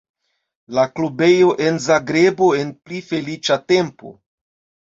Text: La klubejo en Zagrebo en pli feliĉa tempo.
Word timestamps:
La 0.77 0.85
klubejo 0.99 1.51
en 1.67 1.77
Zagrebo 1.85 2.47
en 2.63 2.75
pli 2.81 3.03
feliĉa 3.11 3.59
tempo. 3.75 4.17